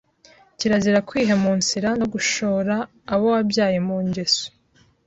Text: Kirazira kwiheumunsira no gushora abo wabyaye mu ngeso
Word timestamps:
Kirazira 0.57 0.99
kwiheumunsira 1.07 1.89
no 1.99 2.05
gushora 2.13 2.75
abo 3.13 3.25
wabyaye 3.33 3.77
mu 3.87 3.97
ngeso 4.07 4.45